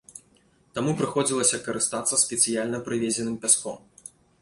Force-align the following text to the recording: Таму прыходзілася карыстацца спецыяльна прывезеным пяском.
Таму 0.77 0.91
прыходзілася 1.01 1.61
карыстацца 1.69 2.21
спецыяльна 2.25 2.83
прывезеным 2.91 3.41
пяском. 3.45 3.77